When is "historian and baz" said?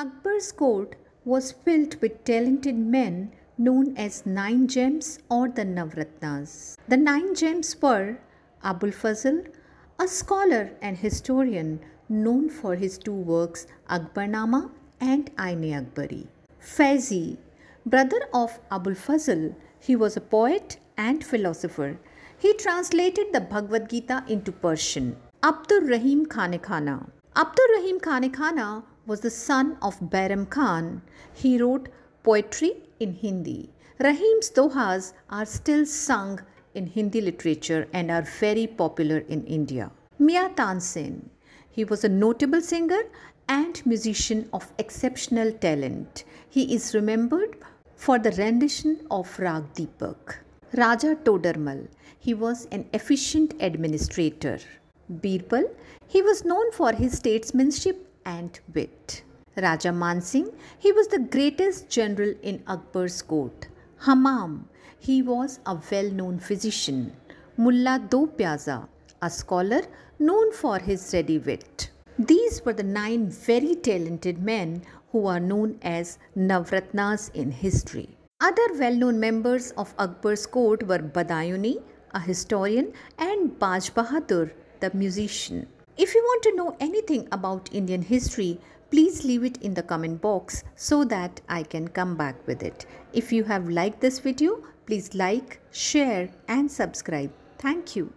82.20-83.90